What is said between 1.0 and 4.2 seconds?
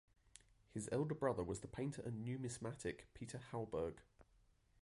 brother was the painter and numismatic Peter Hauberg.